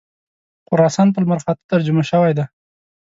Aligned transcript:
خراسان 0.67 1.07
په 1.11 1.19
لمرخاته 1.23 1.63
ترجمه 1.71 2.03
شوی 2.11 2.31
دی. 2.37 2.45